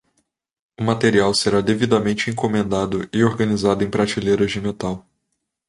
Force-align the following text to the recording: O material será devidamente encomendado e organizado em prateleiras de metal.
O 0.79 0.83
material 0.83 1.31
será 1.31 1.61
devidamente 1.61 2.31
encomendado 2.31 3.07
e 3.13 3.23
organizado 3.23 3.83
em 3.83 3.89
prateleiras 3.91 4.49
de 4.51 4.59
metal. 4.59 5.05